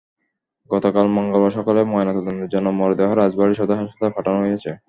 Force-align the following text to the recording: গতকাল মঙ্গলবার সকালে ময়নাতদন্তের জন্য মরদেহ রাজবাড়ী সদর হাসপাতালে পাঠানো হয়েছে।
গতকাল 0.69 1.05
মঙ্গলবার 1.15 1.55
সকালে 1.57 1.81
ময়নাতদন্তের 1.91 2.51
জন্য 2.53 2.67
মরদেহ 2.79 3.09
রাজবাড়ী 3.13 3.53
সদর 3.55 3.79
হাসপাতালে 3.81 4.15
পাঠানো 4.15 4.37
হয়েছে। 4.43 4.69